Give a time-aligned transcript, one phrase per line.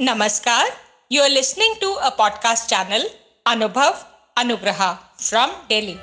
[0.00, 0.66] नमस्कार
[1.12, 3.10] you are listening to a podcast channel
[3.46, 3.94] Anubhav
[4.36, 5.96] Anugrah from daily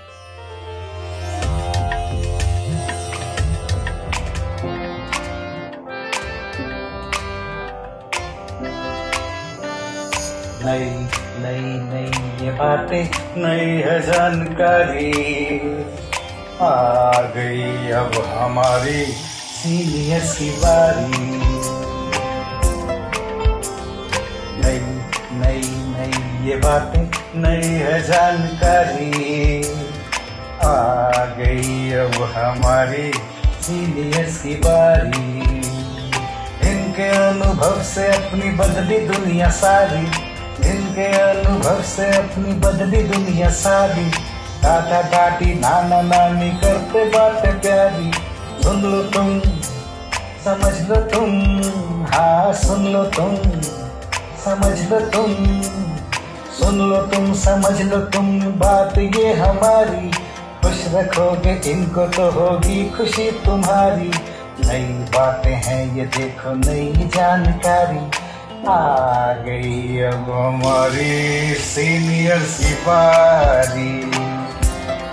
[12.51, 15.11] बातें, नई है जानकारी।
[16.61, 19.05] आ गई अब हमारी
[19.55, 21.44] सीनियर सी बारी
[26.45, 29.61] ये बातें नई है जानकारी।
[30.63, 33.11] आ गई अब हमारी
[33.61, 35.39] सीनियर्स की बारी।
[36.69, 40.05] इनके अनुभव से अपनी बदली दुनिया सारी।
[40.69, 44.05] इनके अनुभव से अपनी बदली दुनिया सारी।
[44.61, 48.11] दादा दादी नाना नानी करते बातें प्यारी।
[48.63, 49.39] सुन लो तुम,
[50.45, 51.31] समझ लो तुम
[52.13, 53.35] हाँ सुन लो तुम,
[54.45, 55.94] समझ लो तुम।
[56.59, 60.11] सुन लो तुम, समझ लो तुम, बात ये हमारी।
[60.61, 64.11] खुश रखोगे, इनको तो होगी खुशी तुम्हारी।
[64.67, 68.11] नई बातें हैं, ये देखो नई जानकारी।
[68.67, 72.39] आ गई अब हमारी सीनियर
[72.87, 74.11] बारी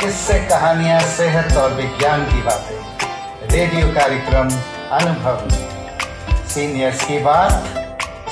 [0.01, 2.79] किससे कहानियाँ, सेहत और विज्ञान की बातें?
[3.51, 4.49] रेडियो कार्यक्रम
[4.93, 5.49] अनुभव
[6.49, 7.65] सीनियर्स की बात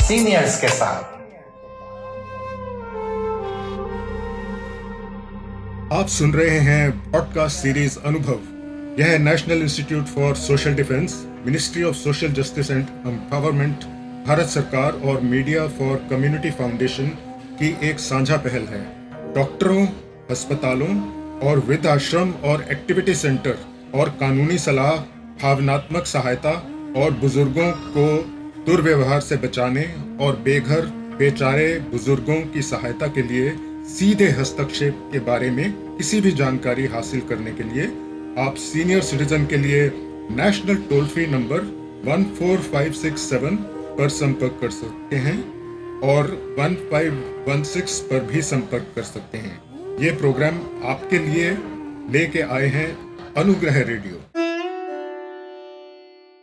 [0.03, 1.20] सीनियर्स के साथ।
[6.01, 11.97] आप सुन रहे हैं पॉडकास्ट सीरीज़ अनुभव यह National Institute for Social Defence Ministry of
[11.97, 13.85] Social Justice and Empowerment
[14.27, 17.09] Bharat सरकार और मीडिया फॉर कम्युनिटी फाउंडेशन
[17.61, 18.83] की एक साझा पहल है।
[19.35, 19.87] डॉक्टरों
[20.31, 20.97] अस्पतालों
[21.41, 23.59] और वृद्ध आश्रम और एक्टिविटी सेंटर
[23.95, 24.97] और कानूनी सलाह,
[25.43, 26.53] भावनात्मक सहायता
[26.97, 28.07] और बुज़ुर्गों को
[28.65, 30.87] दुर्व्यवहार से बचाने और बेघर,
[31.19, 33.53] बेचारे बुज़ुर्गों की सहायता के लिए
[33.91, 37.87] सीधे हस्तक्षेप के बारे में किसी भी जानकारी हासिल करने के लिए
[38.43, 39.81] आप सीनियर सिटीजन के लिए
[40.37, 41.65] नेशनल टोल फ्री नंबर
[42.05, 43.57] 14567
[43.99, 45.35] पर संपर्क कर सकते हैं
[46.11, 50.61] और 1516 पर भी संपर्क कर सकते हैं। ये प्रोग्राम
[50.91, 51.51] आपके लिए
[52.13, 52.87] लेके आए हैं
[53.35, 54.21] अनुग्रह रेडियो।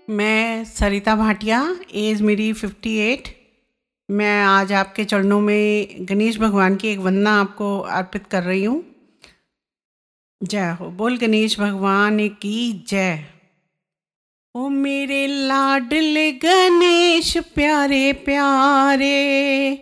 [0.09, 1.61] मैं सरिता भाटिया,
[1.93, 3.31] एज मेरी 58
[4.09, 8.83] मैं आज आपके चरणों में गणेश भगवान की एक वंदना आपको अर्पित कर रही हूँ।
[10.43, 13.23] जय हो। बोल गणेश भगवान की जय।
[14.55, 19.77] ओ मेरे लाडले गणेश, प्यारे प्यारे।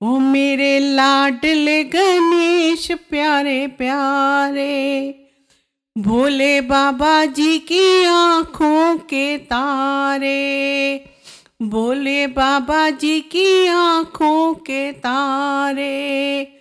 [0.00, 5.14] ओ मेरे लाडले गणेश, प्यारे प्यारे।
[5.98, 11.04] भोले बाबा जी की आँखों के तारे।
[11.62, 16.57] भोले बाबा जी की आँखों के तारे।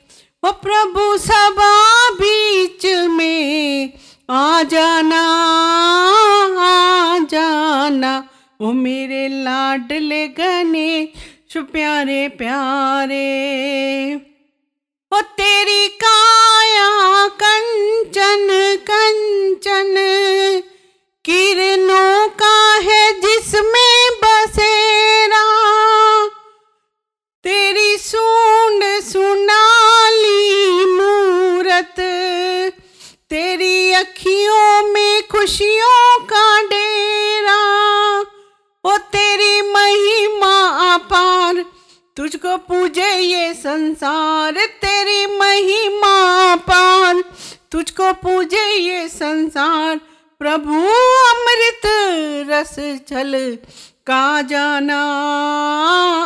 [0.47, 1.71] ओ प्रभु सभा
[2.09, 3.93] बीच में
[4.29, 5.21] आ जाना
[6.65, 8.11] आ जाना।
[8.61, 13.27] ओ मेरे लाडले गणेश प्यारे प्यारे।
[15.11, 16.87] ओ तेरी काया
[17.43, 18.47] कंचन
[18.89, 19.93] कंचन,
[21.25, 21.96] किरणों
[40.97, 41.65] अपार
[42.17, 47.23] तुझको पूजे ये संसार, तेरी महिमा पार।
[47.71, 49.99] तुझको पूजे ये संसार,
[50.39, 50.73] प्रभु
[51.31, 51.81] अमृत
[52.49, 52.75] रस
[53.09, 53.57] छल।
[54.07, 54.99] का जाना,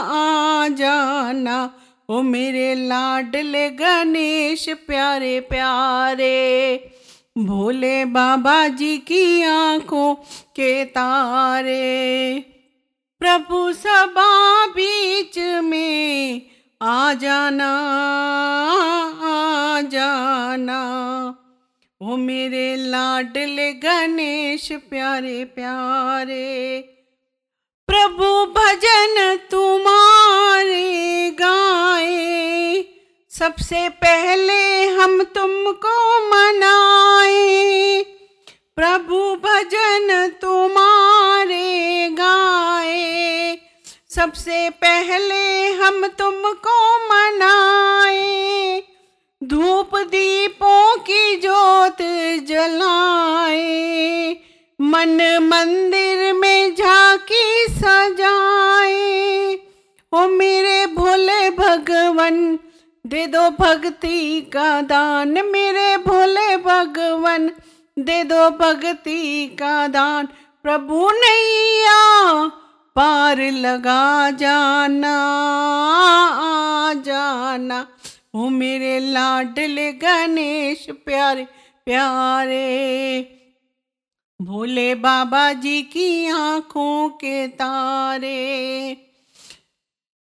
[0.03, 1.73] आ जाना,
[2.09, 6.39] ओ मेरे लाडले गणेश प्यारे प्यारे।
[7.37, 10.15] भोले बाबा जी की आँखों
[10.55, 12.50] के तारे।
[13.21, 16.41] प्रभु सभा बीच में
[16.81, 17.69] आ जाना
[19.23, 20.79] आ जाना।
[22.01, 26.79] ओ मेरे लाडले गणेश, प्यारे प्यारे,
[27.87, 32.83] प्रभु भजन तुम्हारे गाए।
[33.29, 38.03] सबसे पहले हम तुमको मनाए।
[38.75, 43.57] प्रभु भजन तुम्हारे गाए।
[44.09, 48.83] सबसे पहले हम तुमको मनाए।
[49.43, 51.97] धूप दीपों की जोत
[52.45, 54.37] जलाए।
[54.81, 59.59] मन मंदिर में झांकी सजाए।
[60.13, 62.59] ओ मेरे भोले भगवन,
[63.07, 67.51] दे दो भक्ति का दान। मेरे भोले भगवन
[68.03, 70.25] दे दो भक्ति का दान।
[70.63, 72.47] प्रभु नैया,
[72.95, 75.17] पार लगा जाना
[76.93, 77.87] जाना।
[78.35, 81.43] ओ मेरे लाडले गणेश, प्यारे
[81.85, 83.21] प्यारे।
[84.41, 88.97] भोले बाबा जी की आँखों के तारे।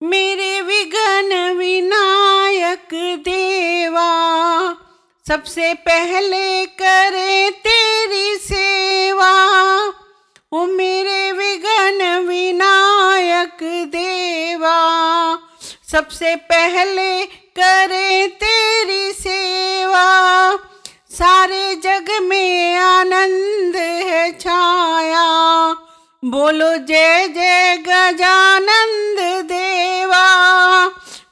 [0.03, 2.89] मेरे विघन विनायक
[3.19, 4.09] देवा
[5.29, 9.33] सबसे पहले करे तेरी सेवा,
[10.53, 13.59] ओ मेरे विघन विनायक
[13.93, 14.77] देवा।
[15.91, 17.25] सबसे पहले
[17.59, 20.07] करे तेरी सेवा,
[21.11, 25.25] सारे जग में आनंद है छाया।
[26.23, 30.27] बोलो जय जय गजानंद देवा,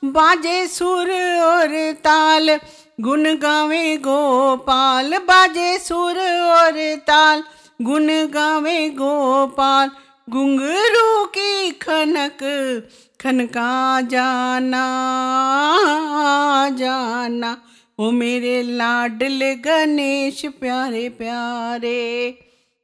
[0.05, 1.11] बाजे सुर
[1.44, 1.71] और
[2.03, 2.59] ताल
[3.01, 7.44] गुन गावे गोपाल, बाजे सुर और ताल।
[7.81, 9.89] गुन गावे गोपाल
[10.29, 12.38] घुंघरू की खनक।
[13.21, 14.85] खनका जाना
[16.69, 17.57] जाना।
[17.99, 22.39] ओ मेरे लाडले गणेश, प्यारे प्यारे।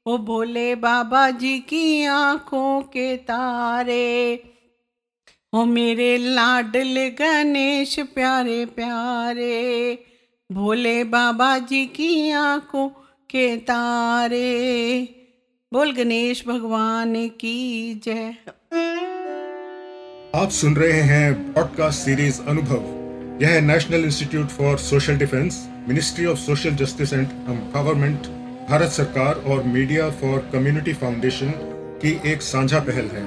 [0.06, 4.44] ओ भोले बाबा जी की आँखों के तारे।
[5.56, 10.00] ओ मेरे लाडले गणेश, प्यारे प्यारे,
[10.52, 12.88] भोले बाबा जी की आँखों
[13.30, 15.02] के तारे।
[15.74, 18.36] बोल गणेश भगवान की जय।
[20.36, 22.82] आप सुन रहे हैं पॉडकास्ट सीरीज़ अनुभव।
[23.42, 28.28] यह National Institute for Social Defence Ministry of Social Justice and Empowerment
[28.70, 31.54] Bharat सरकार और मीडिया फॉर कम्युनिटी फाउंडेशन
[32.02, 33.26] की एक साझा पहल है।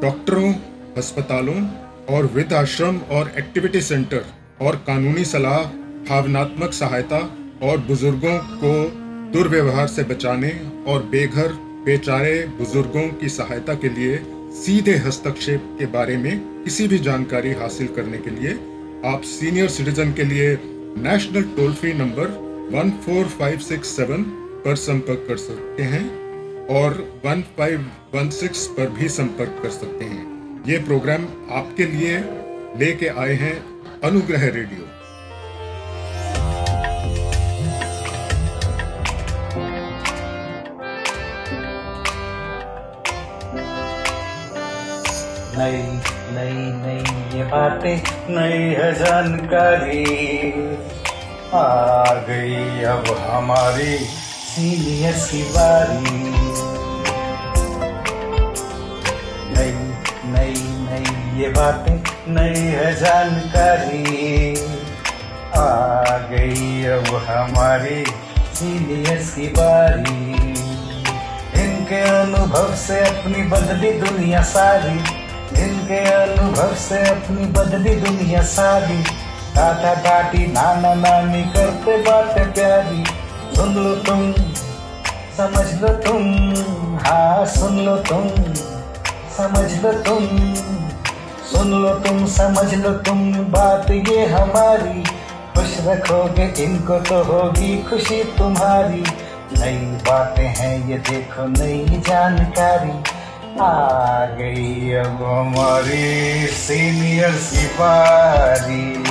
[0.00, 0.52] डॉक्टरों
[0.96, 1.66] अस्पतालों
[2.14, 4.24] और वृद्ध आश्रम और एक्टिविटी सेंटर
[4.60, 5.62] और कानूनी सलाह,
[6.08, 7.18] भावनात्मक सहायता
[7.62, 8.72] और बुज़ुर्गों को
[9.32, 10.50] दुर्व्यवहार से बचाने
[10.86, 11.52] और बेघर,
[11.84, 14.18] बेचारे बुज़ुर्गों की सहायता के लिए
[14.54, 18.52] सीधे हस्तक्षेप के बारे में किसी भी जानकारी हासिल करने के लिए
[19.10, 20.58] आप सीनियर सिटीजन के लिए
[20.98, 22.30] नेशनल टोल फ्री नंबर
[22.74, 24.22] 14567
[24.64, 26.04] पर संपर्क कर सकते हैं
[26.68, 26.94] और
[27.26, 30.33] 1516 पर भी संपर्क कर सकते हैं।
[30.66, 32.18] ये प्रोग्राम आपके लिए
[32.78, 33.56] लेके आए हैं
[34.04, 34.86] अनुग्रह रेडियो।
[45.58, 45.82] नई
[46.36, 47.96] नई नई ये बातें,
[48.30, 50.04] नई है जानकारी।
[51.54, 56.43] आ गई अब हमारी सीनियर्स की बारी
[61.34, 61.94] ये बातें
[62.28, 64.54] नई है जानकारी।
[65.56, 68.04] आ गई अब हमारी
[68.54, 70.32] सीनियर्स की बारी।
[71.62, 74.94] इनके अनुभव से अपनी बदली दुनिया सारी।
[75.62, 79.02] इनके अनुभव से अपनी बदली दुनिया सारी।
[79.56, 83.04] दादा दादी नाना नानी करते बातें प्यारी।
[83.56, 84.32] सुन लो तुम,
[85.36, 86.22] समझ लो तुम।
[86.98, 88.28] हाँ सुन लो तुम,
[89.36, 90.83] समझ लो तुम।
[91.54, 95.02] सुन लो तुम, समझ लो तुम, बात ये हमारी।
[95.56, 99.04] खुश रखोगे, इनको तो होगी खुशी तुम्हारी।
[99.60, 103.02] नई बातें हैं, ये देखो नई जानकारी।
[103.60, 109.04] आ गई अब हमारी सीनियर सिपारी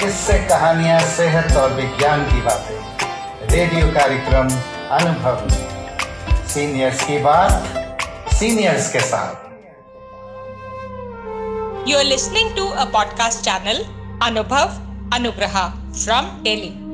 [0.00, 2.80] किससे कहानियाँ, सेहत और विज्ञान की बातें?
[3.48, 4.48] रेडियो कार्यक्रम
[4.90, 5.68] अनुभव में।
[6.46, 7.64] सीनियर्स की बात,
[8.34, 9.47] सीनियर्स के साथ।
[11.88, 13.78] You're listening to a podcast channel,
[14.20, 14.76] Anubhav
[15.08, 15.72] Anugraha
[16.04, 16.87] from Delhi.